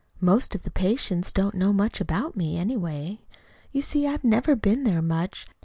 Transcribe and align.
Most 0.19 0.55
of 0.55 0.63
the 0.63 0.71
patients 0.71 1.31
don't 1.31 1.53
know 1.53 1.71
much 1.71 2.01
about 2.01 2.35
me, 2.35 2.57
anyway. 2.57 3.19
You 3.71 3.83
see, 3.83 4.07
I've 4.07 4.23
never 4.23 4.55
been 4.55 4.83
there 4.83 5.03
much. 5.03 5.45